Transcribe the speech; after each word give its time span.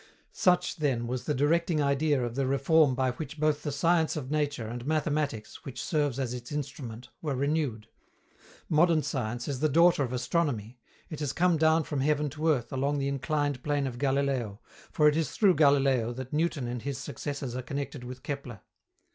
Such, 0.33 0.77
then, 0.77 1.05
was 1.05 1.25
the 1.25 1.35
directing 1.35 1.79
idea 1.79 2.25
of 2.25 2.33
the 2.33 2.47
reform 2.47 2.95
by 2.95 3.11
which 3.11 3.39
both 3.39 3.61
the 3.61 3.71
science 3.71 4.15
of 4.15 4.31
nature 4.31 4.65
and 4.65 4.83
mathematics, 4.87 5.63
which 5.63 5.79
serves 5.79 6.17
as 6.17 6.33
its 6.33 6.51
instrument, 6.51 7.09
were 7.21 7.35
renewed. 7.35 7.85
Modern 8.67 9.03
science 9.03 9.47
is 9.47 9.59
the 9.59 9.69
daughter 9.69 10.01
of 10.01 10.11
astronomy; 10.11 10.79
it 11.11 11.19
has 11.19 11.33
come 11.33 11.55
down 11.55 11.83
from 11.83 12.01
heaven 12.01 12.31
to 12.31 12.47
earth 12.49 12.73
along 12.73 12.97
the 12.97 13.07
inclined 13.07 13.61
plane 13.61 13.85
of 13.85 13.99
Galileo, 13.99 14.59
for 14.91 15.07
it 15.07 15.15
is 15.15 15.33
through 15.33 15.53
Galileo 15.53 16.11
that 16.13 16.33
Newton 16.33 16.67
and 16.67 16.81
his 16.81 16.97
successors 16.97 17.55
are 17.55 17.61
connected 17.61 18.03
with 18.03 18.23
Kepler. 18.23 18.61